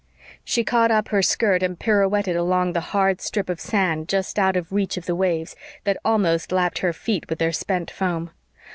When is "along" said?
2.35-2.73